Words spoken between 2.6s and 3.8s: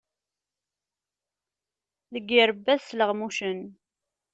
ad sleɣmucen.